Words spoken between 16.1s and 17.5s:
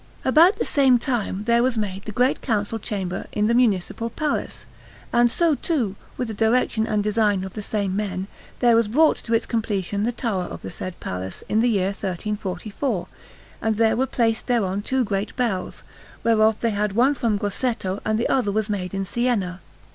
whereof they had one from